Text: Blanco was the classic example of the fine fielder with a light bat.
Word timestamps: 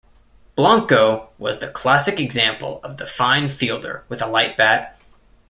Blanco 0.55 1.29
was 1.37 1.59
the 1.59 1.67
classic 1.67 2.19
example 2.19 2.79
of 2.83 2.97
the 2.97 3.05
fine 3.05 3.47
fielder 3.49 4.03
with 4.09 4.19
a 4.19 4.25
light 4.25 4.57
bat. 4.57 4.99